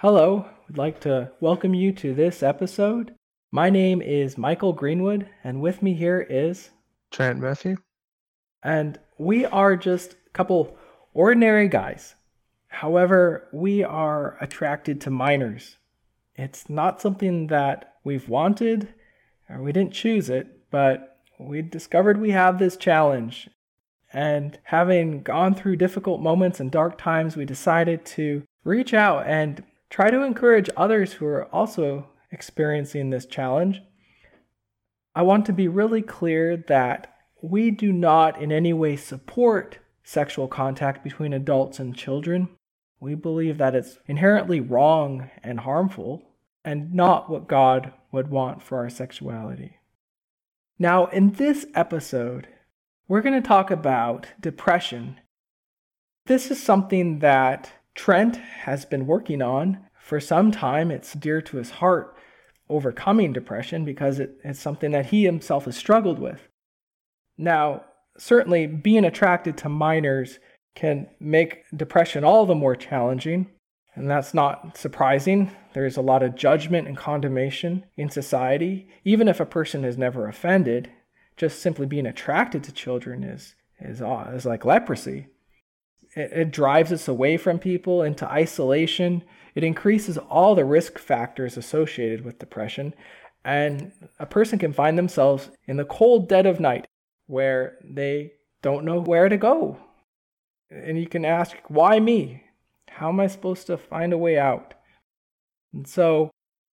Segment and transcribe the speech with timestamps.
[0.00, 3.16] Hello, I'd like to welcome you to this episode.
[3.50, 6.70] My name is Michael Greenwood, and with me here is
[7.10, 7.76] Trent Murphy.
[8.62, 10.78] And we are just a couple
[11.14, 12.14] ordinary guys.
[12.68, 15.78] However, we are attracted to minors.
[16.36, 18.94] It's not something that we've wanted,
[19.50, 23.50] or we didn't choose it, but we discovered we have this challenge.
[24.12, 29.64] And having gone through difficult moments and dark times, we decided to reach out and
[29.90, 33.82] try to encourage others who are also experiencing this challenge.
[35.14, 40.48] I want to be really clear that we do not in any way support sexual
[40.48, 42.48] contact between adults and children.
[43.00, 46.22] We believe that it's inherently wrong and harmful
[46.64, 49.76] and not what God would want for our sexuality.
[50.78, 52.48] Now, in this episode,
[53.06, 55.18] we're going to talk about depression.
[56.26, 60.92] This is something that Trent has been working on for some time.
[60.92, 62.16] It's dear to his heart
[62.68, 66.46] overcoming depression because it, it's something that he himself has struggled with.
[67.36, 67.82] Now,
[68.16, 70.38] certainly being attracted to minors
[70.76, 73.50] can make depression all the more challenging,
[73.96, 75.50] and that's not surprising.
[75.74, 80.28] There's a lot of judgment and condemnation in society, even if a person has never
[80.28, 80.88] offended.
[81.36, 85.26] Just simply being attracted to children is is, is like leprosy.
[86.14, 89.22] It, it drives us away from people into isolation.
[89.54, 92.94] It increases all the risk factors associated with depression,
[93.44, 96.86] and a person can find themselves in the cold dead of night
[97.26, 99.78] where they don't know where to go.
[100.70, 102.44] And you can ask, why me?
[102.88, 104.74] How am I supposed to find a way out?
[105.72, 106.30] And so,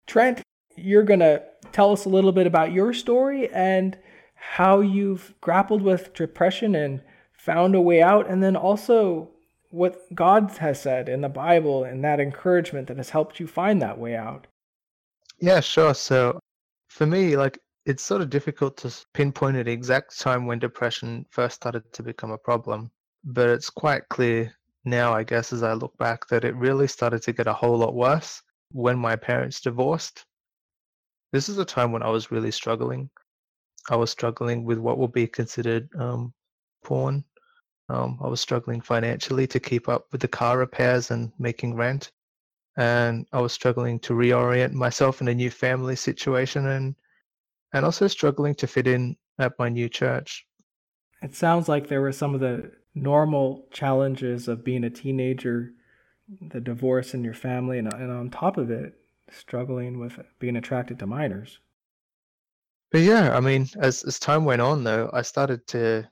[0.08, 0.42] Trent,
[0.76, 3.98] you're going to tell us a little bit about your story and
[4.34, 7.02] how you've grappled with depression and
[7.46, 9.30] found a way out, and then also
[9.70, 13.82] what God has said in the Bible and that encouragement that has helped you find
[13.82, 14.48] that way out.
[15.40, 15.94] Yeah, sure.
[15.94, 16.40] So,
[16.90, 21.56] for me, like it's sort of difficult to pinpoint an exact time when depression first
[21.56, 22.90] started to become a problem,
[23.24, 24.52] but it's quite clear
[24.86, 27.78] now, I guess, as I look back, that it really started to get a whole
[27.78, 28.42] lot worse
[28.72, 30.26] when my parents divorced.
[31.32, 33.10] This is a time when I was really struggling.
[33.90, 36.34] I was struggling with what would be considered um,
[36.84, 37.24] porn.
[37.90, 42.12] Um, I was struggling financially to keep up with the car repairs and making rent.
[42.78, 46.96] And I was struggling to reorient myself in a new family situation and
[47.74, 50.48] and also struggling to fit in at my new church.
[51.22, 55.74] It sounds like there were some of the normal challenges of being a teenager,
[56.40, 58.94] the divorce in your family, and, and on top of it,
[59.30, 61.60] struggling with being attracted to minors.
[62.92, 66.08] But yeah, I mean, as, as time went on, though, I started to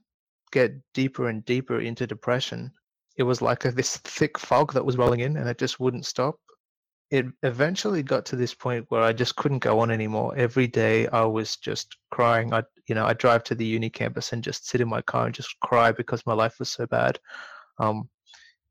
[0.54, 2.72] get deeper and deeper into depression.
[3.18, 6.06] It was like a, this thick fog that was rolling in, and it just wouldn't
[6.06, 6.38] stop
[7.14, 10.34] it eventually got to this point where I just couldn't go on anymore.
[10.36, 12.52] Every day I was just crying.
[12.52, 15.28] I, you know, I drive to the uni campus and just sit in my car
[15.28, 17.20] and just cry because my life was so bad.
[17.78, 18.10] Um,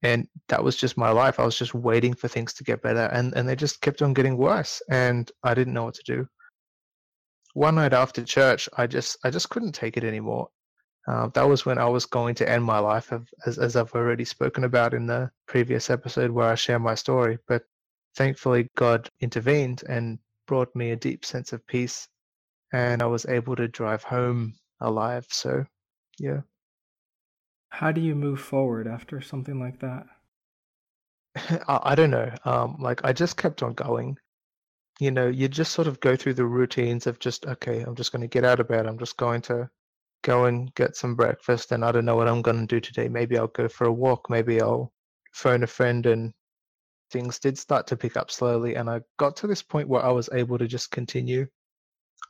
[0.02, 1.38] and that was just my life.
[1.38, 4.12] I was just waiting for things to get better, and and they just kept on
[4.12, 6.26] getting worse, and I didn't know what to do.
[7.54, 10.48] One night after church, I just I just couldn't take it anymore.
[11.08, 13.12] Uh, that was when I was going to end my life,
[13.46, 17.38] as as I've already spoken about in the previous episode where I share my story.
[17.48, 17.64] But
[18.14, 22.08] thankfully, God intervened and brought me a deep sense of peace,
[22.72, 25.26] and I was able to drive home alive.
[25.30, 25.64] So,
[26.18, 26.42] yeah.
[27.70, 30.06] How do you move forward after something like that?
[31.68, 32.30] I, I don't know.
[32.44, 34.18] Um, like I just kept on going.
[35.00, 38.12] You know, you just sort of go through the routines of just okay, I'm just
[38.12, 38.86] going to get out of bed.
[38.86, 39.68] I'm just going to
[40.22, 43.08] go and get some breakfast, and I don't know what I'm going to do today.
[43.08, 44.30] Maybe I'll go for a walk.
[44.30, 44.92] Maybe I'll
[45.32, 46.32] phone a friend and
[47.10, 50.10] things did start to pick up slowly, and I got to this point where I
[50.10, 51.46] was able to just continue.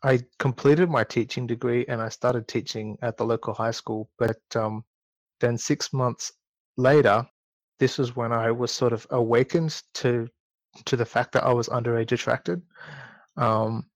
[0.02, 4.40] I completed my teaching degree and I started teaching at the local high school, but
[4.56, 4.84] um,
[5.40, 6.32] then six months
[6.76, 7.24] later,
[7.78, 10.28] this was when I was sort of awakened to
[10.86, 12.62] to the fact that I was underage attracted.
[13.36, 13.86] Um,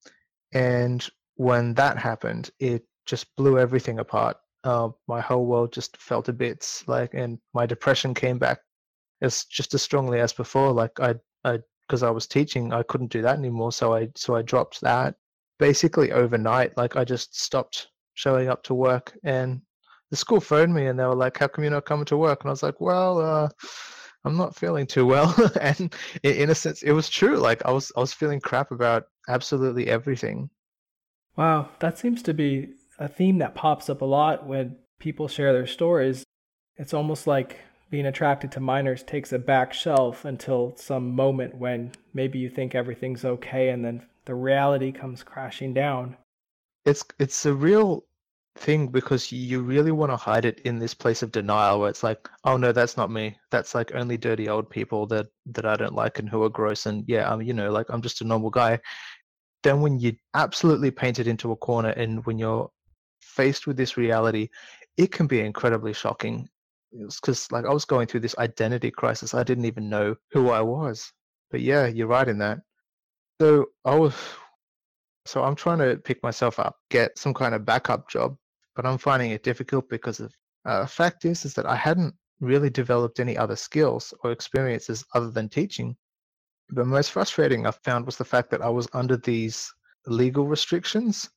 [0.52, 1.06] and
[1.36, 4.36] when that happened, it just blew everything apart.
[4.64, 6.84] Uh, my whole world just fell to bits.
[6.86, 8.58] Like, and my depression came back
[9.22, 10.72] as just as strongly as before.
[10.72, 11.14] Like I,
[11.44, 13.72] I, because I was teaching, I couldn't do that anymore.
[13.72, 15.14] So I, so I dropped that
[15.58, 16.76] basically overnight.
[16.76, 19.60] Like I just stopped showing up to work, and
[20.10, 22.42] the school phoned me and they were like, "How come you're not coming to work?"
[22.42, 23.48] And I was like, "Well, uh,
[24.24, 27.36] I'm not feeling too well." and in a sense, it was true.
[27.36, 30.50] Like I was, I was feeling crap about absolutely everything.
[31.36, 35.52] Wow, that seems to be a theme that pops up a lot when people share
[35.52, 36.24] their stories.
[36.76, 37.58] It's almost like
[37.90, 42.74] being attracted to minors takes a back shelf until some moment when maybe you think
[42.74, 46.16] everything's okay and then the reality comes crashing down.
[46.84, 48.04] It's it's a real
[48.56, 52.02] thing because you really want to hide it in this place of denial where it's
[52.02, 53.36] like, oh no, that's not me.
[53.50, 56.86] That's like only dirty old people that that I don't like and who are gross
[56.86, 58.80] and yeah, I'm you know like I'm just a normal guy.
[59.62, 62.70] Then when you absolutely paint it into a corner and when you're
[63.26, 64.48] faced with this reality,
[64.96, 66.48] it can be incredibly shocking.
[66.92, 70.62] Because like I was going through this identity crisis, I didn't even know who I
[70.62, 71.12] was.
[71.50, 72.58] But yeah, you're right in that.
[73.40, 74.14] So I was
[75.26, 78.36] so I'm trying to pick myself up, get some kind of backup job,
[78.74, 80.32] but I'm finding it difficult because of
[80.64, 85.30] uh, fact is is that I hadn't really developed any other skills or experiences other
[85.30, 85.96] than teaching.
[86.70, 89.72] The most frustrating I found was the fact that I was under these
[90.06, 91.30] legal restrictions.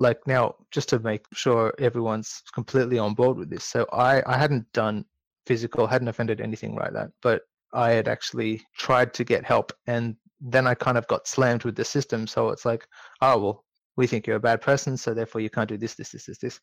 [0.00, 3.64] Like now, just to make sure everyone's completely on board with this.
[3.64, 5.04] So I, I hadn't done
[5.46, 7.42] physical, hadn't offended anything like that, but
[7.72, 11.74] I had actually tried to get help and then I kind of got slammed with
[11.74, 12.26] the system.
[12.26, 12.86] So it's like,
[13.20, 13.64] oh well,
[13.96, 16.38] we think you're a bad person, so therefore you can't do this, this, this, this,
[16.38, 16.60] this.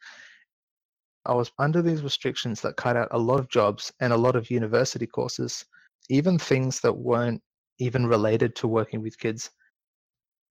[1.26, 4.36] I was under these restrictions that cut out a lot of jobs and a lot
[4.36, 5.66] of university courses,
[6.10, 7.42] even things that weren't
[7.80, 9.50] even related to working with kids.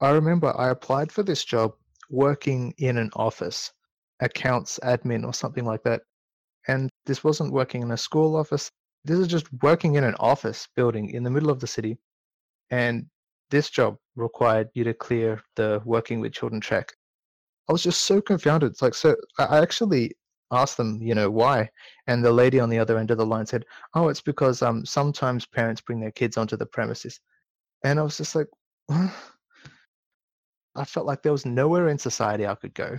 [0.01, 1.73] I remember I applied for this job
[2.11, 3.73] working in an office,
[4.21, 6.03] accounts admin or something like that.
[6.69, 8.71] And this wasn't working in a school office.
[9.05, 11.99] This is just working in an office building in the middle of the city.
[12.71, 13.07] And
[13.51, 16.93] this job required you to clear the working with children check.
[17.69, 18.73] I was just so confounded.
[18.73, 20.13] It's like, so I actually
[20.51, 21.69] asked them, you know, why?
[22.07, 23.65] And the lady on the other end of the line said,
[23.95, 27.21] oh, it's because um, sometimes parents bring their kids onto the premises.
[27.85, 28.49] And I was just like,
[30.77, 32.99] I felt like there was nowhere in society I could go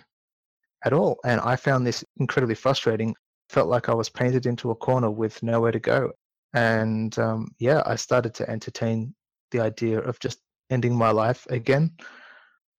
[0.85, 1.17] at all.
[1.25, 3.15] And I found this incredibly frustrating.
[3.49, 6.11] Felt like I was painted into a corner with nowhere to go.
[6.53, 9.13] And um, yeah, I started to entertain
[9.51, 10.39] the idea of just
[10.69, 11.91] ending my life again.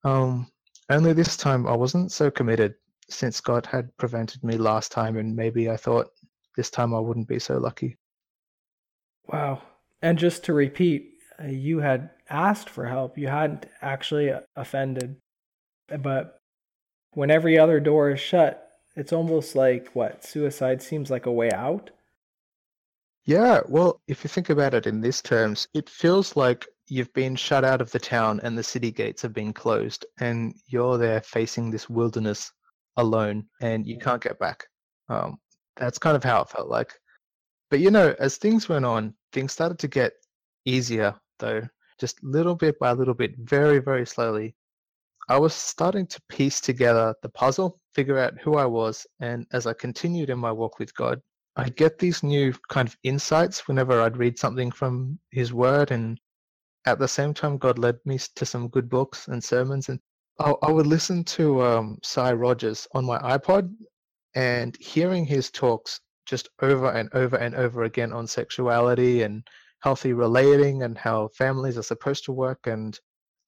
[0.05, 0.51] Um,
[0.91, 2.75] only this time I wasn't so committed
[3.09, 6.09] since God had prevented me last time, and maybe I thought
[6.57, 7.97] this time I wouldn't be so lucky.
[9.29, 9.63] Wow.
[10.03, 15.17] And just to repeat, uh, you had asked for help, you hadn't actually offended.
[15.89, 16.41] But
[17.13, 18.63] when every other door is shut,
[18.97, 20.25] it's almost like what?
[20.25, 21.91] Suicide seems like a way out?
[23.25, 27.35] Yeah, well, if you think about it in these terms, it feels like you've been
[27.35, 31.21] shut out of the town and the city gates have been closed, and you're there
[31.21, 32.53] facing this wilderness
[32.97, 34.65] alone, and you can't get back.
[35.09, 35.39] Um,
[35.77, 36.93] that's kind of how it felt like.
[37.71, 40.13] But you know, as things went on, things started to get
[40.65, 41.63] easier, though,
[41.99, 44.55] just little bit by little bit, very, very slowly.
[45.29, 49.67] I was starting to piece together the puzzle, figure out who I was, and as
[49.67, 51.21] I continued in my walk with God,
[51.57, 56.21] I get these new kind of insights whenever I'd read something from His Word, and
[56.85, 59.99] at the same time, God led me to some good books and sermons, and
[60.39, 63.75] I, I would listen to um, Sy Rogers on my iPod,
[64.37, 69.47] and hearing his talks just over and over and over again on sexuality and
[69.81, 72.99] healthy relating and how families are supposed to work and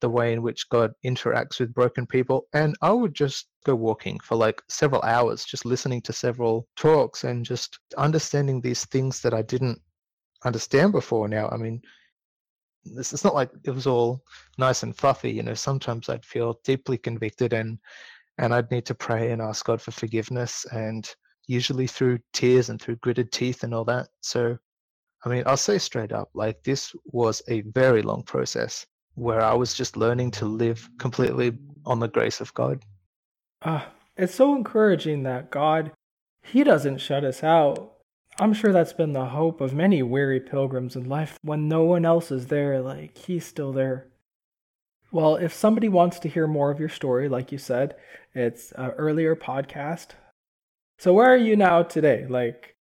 [0.01, 2.47] the way in which God interacts with broken people.
[2.53, 7.25] And I would just go walking for like several hours, just listening to several talks
[7.25, 9.81] and just understanding these things that I didn't
[10.45, 11.49] understand before now.
[11.49, 11.81] I mean,
[12.85, 14.23] this it's not like it was all
[14.57, 17.79] nice and fluffy, you know, sometimes I'd feel deeply convicted and
[18.39, 21.09] and I'd need to pray and ask God for forgiveness and
[21.49, 24.09] usually through tears and through gritted teeth and all that.
[24.21, 24.57] So
[25.25, 29.55] I mean, I'll say straight up, like this was a very long process where I
[29.55, 32.83] was just learning to live completely on the grace of God.
[33.63, 33.85] Uh,
[34.17, 35.91] it's so encouraging that God,
[36.43, 37.95] He doesn't shut us out.
[38.41, 41.37] I'm sure that's been the hope of many weary pilgrims in life.
[41.43, 44.07] When no one else is there, like, He's still there.
[45.11, 47.97] Well, if somebody wants to hear more of your story, like you said,
[48.35, 50.09] it's an earlier podcast.
[50.99, 52.27] So, where are you now today?
[52.29, 52.77] Like,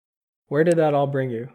[0.48, 1.50] where did that all bring you?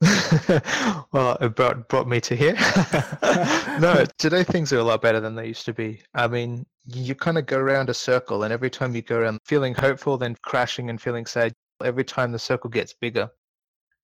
[1.12, 2.54] well, it brought brought me to here.
[3.80, 6.00] no, today things are a lot better than they used to be.
[6.14, 9.40] I mean, you kind of go around a circle, and every time you go around
[9.44, 11.52] feeling hopeful, then crashing and feeling sad,
[11.84, 13.30] every time the circle gets bigger.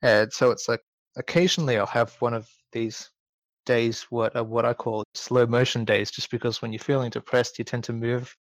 [0.03, 0.83] And so it's like
[1.17, 3.11] occasionally I'll have one of these
[3.65, 7.59] days, what uh, what I call slow motion days, just because when you're feeling depressed,
[7.59, 8.37] you tend to move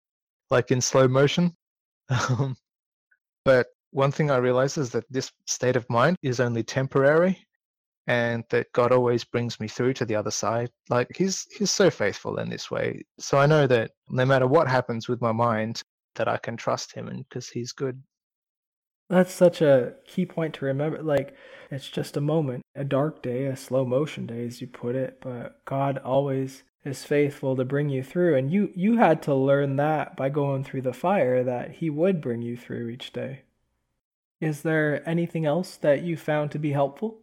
[0.50, 1.55] like in slow motion.
[2.10, 2.57] Um,
[3.45, 7.38] but one thing I realize is that this state of mind is only temporary
[8.07, 10.69] and that God always brings me through to the other side.
[10.89, 13.03] Like he's he's so faithful in this way.
[13.19, 15.81] So I know that no matter what happens with my mind
[16.15, 18.01] that I can trust him and because he's good.
[19.09, 21.01] That's such a key point to remember.
[21.03, 21.35] Like,
[21.69, 25.19] it's just a moment, a dark day, a slow motion day, as you put it,
[25.21, 28.35] but God always is faithful to bring you through.
[28.35, 32.21] And you, you had to learn that by going through the fire, that He would
[32.21, 33.43] bring you through each day.
[34.43, 37.21] Is there anything else that you found to be helpful?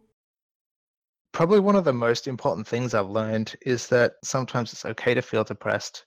[1.33, 5.21] Probably one of the most important things I've learned is that sometimes it's okay to
[5.21, 6.05] feel depressed.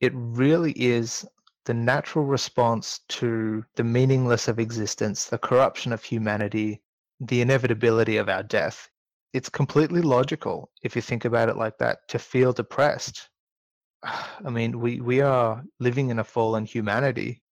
[0.00, 1.26] It really is
[1.64, 6.80] the natural response to the meaningless of existence, the corruption of humanity,
[7.18, 8.88] the inevitability of our death.
[9.32, 13.30] It's completely logical if you think about it like that to feel depressed.
[14.04, 17.42] I mean, we, we are living in a fallen humanity.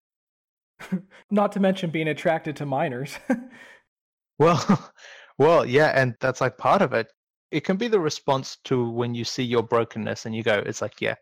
[1.31, 3.17] Not to mention being attracted to minors.
[4.39, 4.91] well,
[5.37, 7.11] well, yeah, and that's like part of it.
[7.51, 10.81] It can be the response to when you see your brokenness and you go, it's
[10.81, 11.15] like, yeah,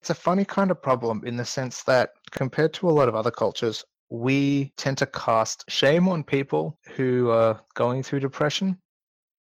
[0.00, 3.14] it's a funny kind of problem in the sense that compared to a lot of
[3.14, 8.76] other cultures, we tend to cast shame on people who are going through depression.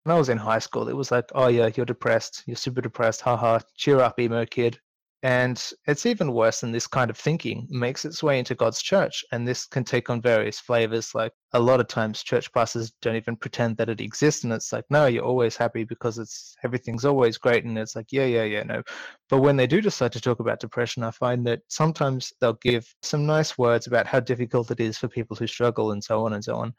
[0.02, 2.80] When I was in high school, it was like, oh yeah, you're depressed, you're super
[2.80, 4.80] depressed, haha, cheer up, emo kid.
[5.22, 9.24] And it's even worse than this kind of thinking makes its way into God's church.
[9.32, 11.14] And this can take on various flavors.
[11.14, 14.44] Like a lot of times church pastors don't even pretend that it exists.
[14.44, 17.64] And it's like, no, you're always happy because it's everything's always great.
[17.64, 18.82] And it's like, yeah, yeah, yeah, no.
[19.30, 22.86] But when they do decide to talk about depression, I find that sometimes they'll give
[23.02, 26.34] some nice words about how difficult it is for people who struggle and so on
[26.34, 26.74] and so on.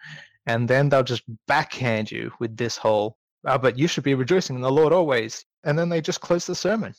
[0.46, 3.18] And then they'll just backhand you with this whole,
[3.48, 5.44] oh, but you should be rejoicing in the Lord always.
[5.64, 6.94] And then they just close the sermon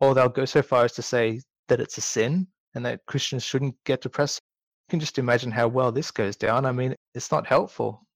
[0.00, 3.44] or they'll go so far as to say that it's a sin and that Christians
[3.44, 4.40] shouldn't get depressed.
[4.88, 6.66] You can just imagine how well this goes down.
[6.66, 8.06] I mean, it's not helpful.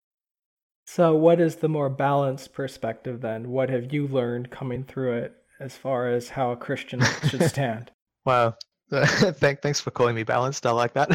[0.87, 3.51] So, what is the more balanced perspective then?
[3.51, 7.91] What have you learned coming through it as far as how a Christian should stand?
[8.25, 8.55] wow.
[8.91, 10.67] thanks for calling me balanced.
[10.67, 11.09] I like that.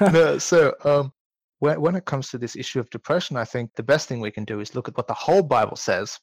[0.12, 1.12] no, so, um,
[1.60, 4.32] when, when it comes to this issue of depression, I think the best thing we
[4.32, 6.18] can do is look at what the whole Bible says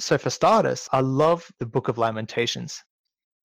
[0.00, 2.82] so, for starters, I love the book of Lamentations.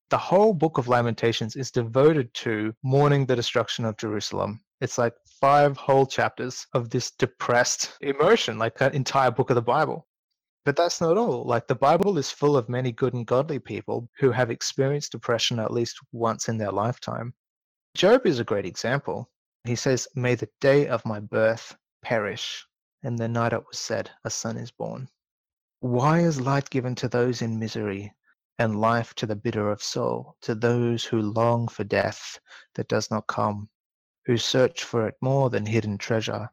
[0.10, 4.64] The whole book of Lamentations is devoted to mourning the destruction of Jerusalem.
[4.80, 9.62] It's like five whole chapters of this depressed emotion, like that entire book of the
[9.62, 10.08] Bible.
[10.64, 11.44] But that's not all.
[11.44, 15.60] Like the Bible is full of many good and godly people who have experienced depression
[15.60, 17.34] at least once in their lifetime.
[17.96, 19.30] Job is a great example.
[19.66, 22.66] He says, May the day of my birth perish,
[23.04, 25.10] and the night it was said, A son is born.
[25.80, 28.14] Why is light given to those in misery,
[28.58, 32.40] and life to the bitter of soul, to those who long for death
[32.76, 33.70] that does not come,
[34.26, 36.50] who search for it more than hidden treasure,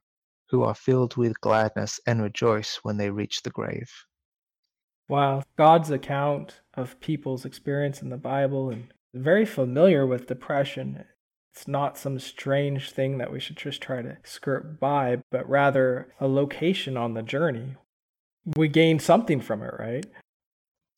[0.49, 3.91] who are filled with gladness and rejoice when they reach the grave?
[5.09, 11.05] Wow, God's account of people's experience in the Bible and very familiar with depression.
[11.55, 16.13] It's not some strange thing that we should just try to skirt by, but rather
[16.19, 17.77] a location on the journey
[18.57, 20.07] we gain something from it, right?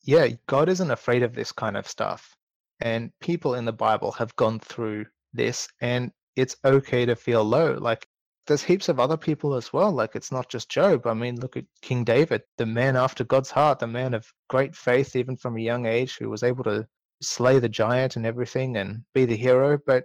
[0.03, 2.35] Yeah, God isn't afraid of this kind of stuff.
[2.81, 7.73] And people in the Bible have gone through this, and it's okay to feel low.
[7.79, 8.05] Like,
[8.47, 9.91] there's heaps of other people as well.
[9.91, 11.07] Like, it's not just Job.
[11.07, 14.75] I mean, look at King David, the man after God's heart, the man of great
[14.75, 16.85] faith, even from a young age, who was able to
[17.21, 19.79] slay the giant and everything and be the hero.
[19.87, 20.03] But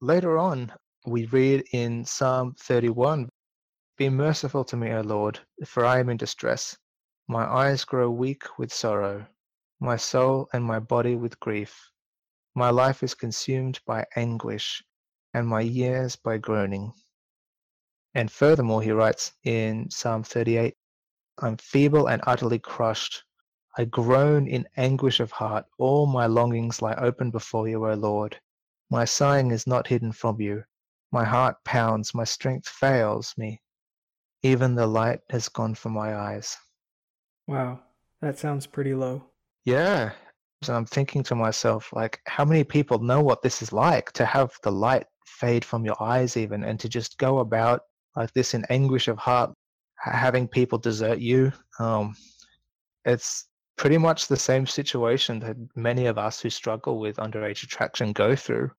[0.00, 0.72] later on,
[1.06, 3.28] we read in Psalm 31
[3.96, 6.76] be merciful to me, O Lord, for I am in distress.
[7.28, 9.26] My eyes grow weak with sorrow,
[9.80, 11.90] my soul and my body with grief.
[12.54, 14.84] My life is consumed by anguish,
[15.32, 16.92] and my years by groaning.
[18.14, 20.76] And furthermore, he writes in Psalm 38
[21.38, 23.24] I'm feeble and utterly crushed.
[23.78, 25.66] I groan in anguish of heart.
[25.78, 28.40] All my longings lie open before you, O Lord.
[28.90, 30.64] My sighing is not hidden from you.
[31.12, 33.62] My heart pounds, my strength fails me.
[34.46, 36.56] Even the light has gone from my eyes.
[37.48, 37.80] Wow,
[38.22, 39.24] that sounds pretty low.
[39.64, 40.12] Yeah.
[40.62, 44.24] So I'm thinking to myself, like, how many people know what this is like to
[44.24, 47.80] have the light fade from your eyes, even, and to just go about
[48.14, 49.50] like this in anguish of heart,
[49.98, 51.52] having people desert you?
[51.80, 52.14] Um,
[53.04, 58.12] it's pretty much the same situation that many of us who struggle with underage attraction
[58.12, 58.70] go through.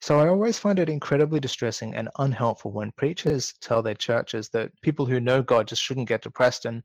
[0.00, 4.70] So I always find it incredibly distressing and unhelpful when preachers tell their churches that
[4.82, 6.82] people who know God just shouldn't get depressed and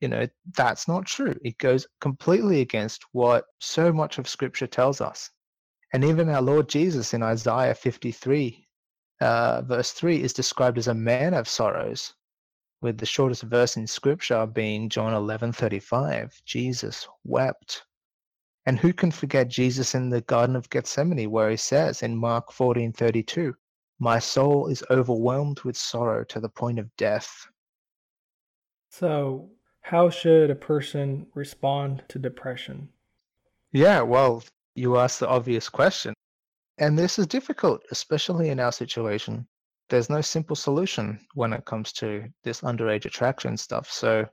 [0.00, 1.34] you know that's not true.
[1.44, 5.30] It goes completely against what so much of scripture tells us.
[5.92, 8.66] And even our Lord Jesus in Isaiah 53
[9.20, 12.14] uh, verse 3 is described as a man of sorrows
[12.80, 17.84] with the shortest verse in scripture being John 11:35 Jesus wept
[18.70, 22.52] and who can forget Jesus in the Garden of Gethsemane, where he says in Mark
[22.52, 23.52] 14:32,
[23.98, 27.48] My soul is overwhelmed with sorrow to the point of death.
[28.88, 29.50] So,
[29.80, 32.90] how should a person respond to depression?
[33.72, 34.44] Yeah, well,
[34.76, 36.14] you asked the obvious question.
[36.78, 39.48] And this is difficult, especially in our situation.
[39.88, 43.90] There's no simple solution when it comes to this underage attraction stuff.
[43.90, 44.28] So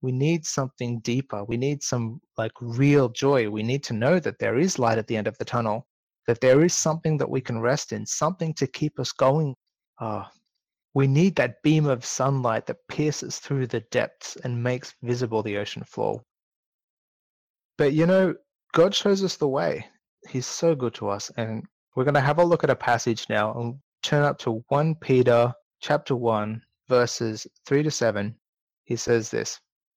[0.00, 1.44] we need something deeper.
[1.44, 3.50] We need some like real joy.
[3.50, 5.86] We need to know that there is light at the end of the tunnel,
[6.26, 9.54] that there is something that we can rest in, something to keep us going.
[10.00, 10.24] Uh,
[10.94, 15.58] we need that beam of sunlight that pierces through the depths and makes visible the
[15.58, 16.22] ocean floor.
[17.76, 18.34] But you know,
[18.74, 19.86] God shows us the way.
[20.28, 21.30] He's so good to us.
[21.36, 21.64] And
[21.94, 24.96] we're going to have a look at a passage now and turn up to 1
[24.96, 28.34] Peter chapter 1, verses 3 to 7.
[28.84, 29.60] He says this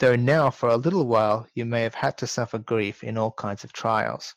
[0.00, 3.32] though now for a little while you may have had to suffer grief in all
[3.32, 4.34] kinds of trials.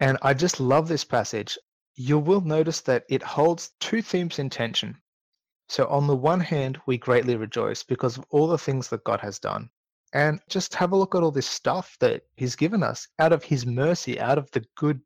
[0.00, 1.56] And I just love this passage.
[1.94, 5.00] You will notice that it holds two themes in tension.
[5.68, 9.20] So, on the one hand, we greatly rejoice because of all the things that God
[9.20, 9.70] has done
[10.12, 13.42] and just have a look at all this stuff that he's given us out of
[13.42, 15.00] his mercy, out of the good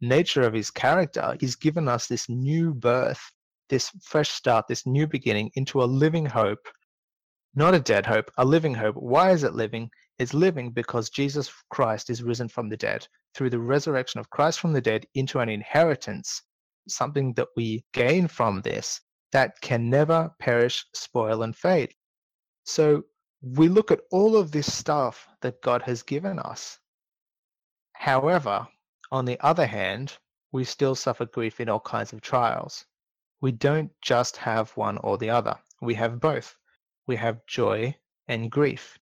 [0.00, 1.36] nature of his character.
[1.40, 3.20] He's given us this new birth,
[3.68, 6.66] this fresh start, this new beginning into a living hope,
[7.54, 8.96] not a dead hope, a living hope.
[8.96, 9.90] Why is it living?
[10.18, 13.06] It's living because Jesus Christ is risen from the dead.
[13.34, 16.42] Through the resurrection of Christ from the dead into an inheritance,
[16.88, 19.00] something that we gain from this
[19.32, 21.94] that can never perish, spoil, and fade.
[22.64, 23.04] So
[23.42, 26.78] we look at all of this stuff that God has given us.
[27.92, 28.66] However,
[29.10, 30.16] on the other hand,
[30.52, 32.84] we still suffer grief in all kinds of trials.
[33.40, 36.56] We don't just have one or the other, we have both.
[37.06, 37.96] We have joy
[38.28, 38.98] and grief.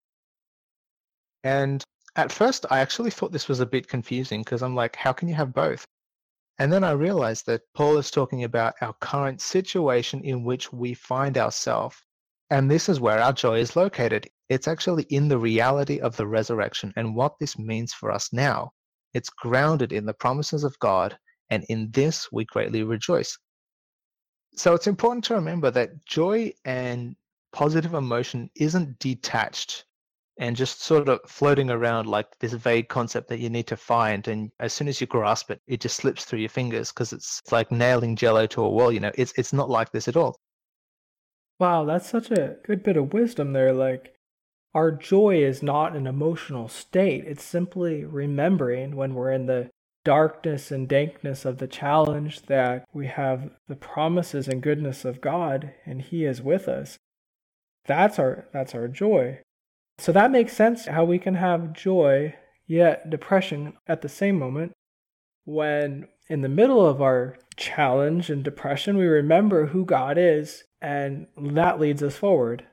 [1.45, 1.85] And
[2.17, 5.29] at first, I actually thought this was a bit confusing because I'm like, how can
[5.29, 5.85] you have both?
[6.59, 10.95] And then I realized that Paul is talking about our current situation in which we
[10.95, 11.97] find ourselves
[12.53, 14.29] and this is where our joy is located.
[14.51, 18.73] It's actually in the reality of the resurrection and what this means for us now.
[19.15, 21.17] It's grounded in the promises of God,
[21.49, 23.39] and in this we greatly rejoice.
[24.55, 27.17] So it's important to remember that joy and
[27.53, 29.85] positive emotion isn't detached
[30.39, 34.29] and just sort of floating around like this vague concept that you need to find
[34.29, 37.43] and as soon as you grasp it it just slips through your fingers because it's
[37.53, 40.37] like nailing jello to a wall you know it's it's not like this at all
[41.63, 43.73] Wow, that's such a good bit of wisdom there.
[43.73, 44.17] Like,
[44.75, 49.71] our joy is not an emotional state, it's simply remembering when we're in the
[50.05, 55.73] darkness and dankness of the challenge that we have the promises and goodness of God
[55.87, 56.99] and he is with us.
[57.87, 59.41] That's our that's our joy.
[59.99, 62.35] So that makes sense how we can have joy
[62.67, 64.73] yet depression at the same moment
[65.45, 71.27] when in the middle of our challenge and depression we remember who God is and
[71.37, 72.65] that leads us forward.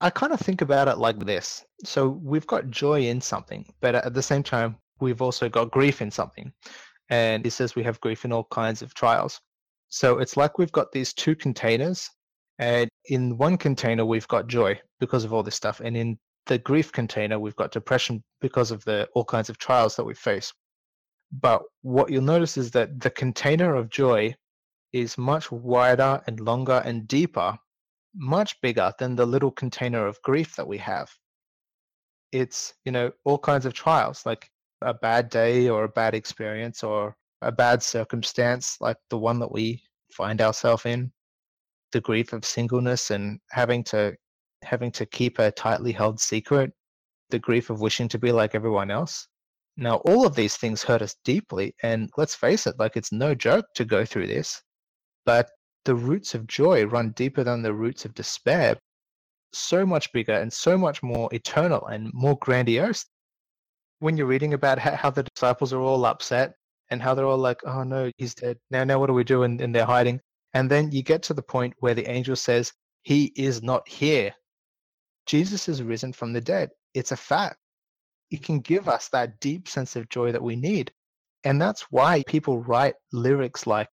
[0.00, 1.64] I kind of think about it like this.
[1.84, 6.00] So we've got joy in something, but at the same time, we've also got grief
[6.00, 6.52] in something.
[7.10, 9.40] And it says we have grief in all kinds of trials.
[9.88, 12.08] So it's like we've got these two containers,
[12.58, 15.80] and in one container, we've got joy because of all this stuff.
[15.80, 19.96] And in the grief container, we've got depression because of the all kinds of trials
[19.96, 20.52] that we face.
[21.30, 24.34] But what you'll notice is that the container of joy
[24.92, 27.56] is much wider and longer and deeper,
[28.14, 31.10] much bigger than the little container of grief that we have.
[32.32, 34.50] It's, you know, all kinds of trials, like
[34.82, 39.52] a bad day or a bad experience or a bad circumstance, like the one that
[39.52, 41.12] we find ourselves in,
[41.92, 44.14] the grief of singleness and having to
[44.62, 46.72] having to keep a tightly held secret,
[47.30, 49.28] the grief of wishing to be like everyone else.
[49.76, 53.34] Now, all of these things hurt us deeply, and let's face it, like it's no
[53.34, 54.60] joke to go through this.
[55.24, 55.50] But
[55.84, 58.76] the roots of joy run deeper than the roots of despair,
[59.52, 63.04] so much bigger and so much more eternal and more grandiose.
[64.00, 66.54] When you're reading about how the disciples are all upset
[66.90, 68.58] and how they're all like, oh no, he's dead.
[68.70, 69.44] Now, now what do we do?
[69.44, 70.20] And, and they're hiding.
[70.54, 74.34] And then you get to the point where the angel says, he is not here.
[75.26, 76.70] Jesus is risen from the dead.
[76.94, 77.58] It's a fact.
[78.30, 80.92] It can give us that deep sense of joy that we need.
[81.44, 83.88] And that's why people write lyrics like,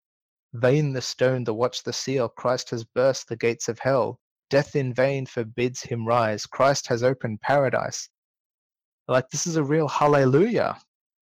[0.53, 4.19] Vain the stone to watch the seal, Christ has burst the gates of hell.
[4.49, 8.09] Death in vain forbids him rise, Christ has opened paradise.
[9.07, 10.77] Like this is a real hallelujah.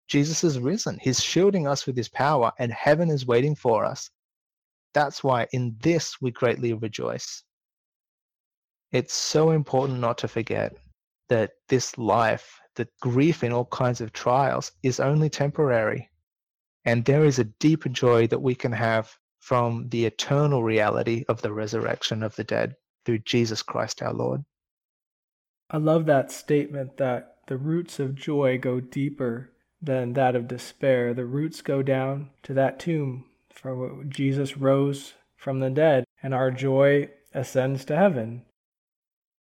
[0.08, 0.98] Jesus is risen.
[1.00, 4.10] He's shielding us with his power, and heaven is waiting for us.
[4.92, 7.42] That's why in this we greatly rejoice.
[8.92, 10.76] It's so important not to forget
[11.28, 16.10] that this life, the grief in all kinds of trials, is only temporary.
[16.84, 21.40] And there is a deeper joy that we can have from the eternal reality of
[21.40, 22.74] the resurrection of the dead
[23.04, 24.44] through Jesus Christ our Lord.
[25.70, 31.14] I love that statement that the roots of joy go deeper than that of despair.
[31.14, 33.29] The roots go down to that tomb
[33.60, 38.42] for Jesus rose from the dead, and our joy ascends to heaven.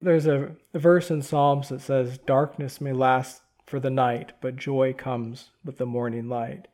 [0.01, 4.93] There's a, verse in Psalms that says, Darkness may last for the night, but joy
[4.93, 6.67] comes with the morning light.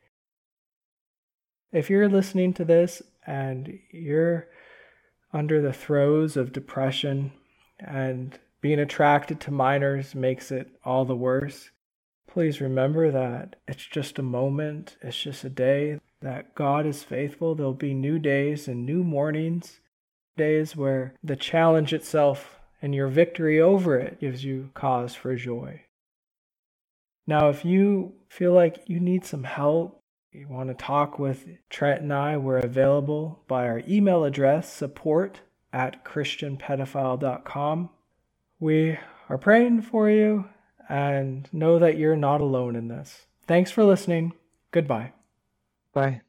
[1.71, 4.47] If you're listening to this and you're
[5.33, 7.31] under the throes of depression
[7.79, 11.69] and being attracted to minors makes it all the worse,
[12.27, 17.55] please remember that it's just a moment, it's just a day, that God is faithful.
[17.55, 19.79] There'll be new days and new mornings,
[20.37, 25.81] days where the challenge itself and your victory over it gives you cause for joy.
[27.27, 30.01] Now, if you feel like you need some help,
[30.31, 35.39] you want to talk with Trent and I, we're available by our email address, support
[35.71, 37.89] at christianpedophile.com.
[38.59, 38.99] We
[39.29, 40.45] are praying for you
[40.87, 43.25] and know that you're not alone in this.
[43.47, 44.33] Thanks for listening.
[44.71, 45.13] Goodbye.
[45.95, 46.21] Bye.